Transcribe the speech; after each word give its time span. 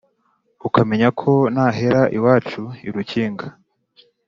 ukamenya 0.67 1.09
ko 1.19 1.31
nahera 1.53 2.01
iwacu 2.17 2.61
i 2.87 2.89
rukiga, 2.93 3.45